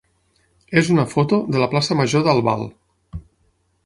és 0.81 0.87
una 0.93 1.03
foto 1.11 1.39
de 1.55 1.61
la 1.63 1.67
plaça 1.73 1.97
major 1.99 2.25
d'Albal. 2.29 2.65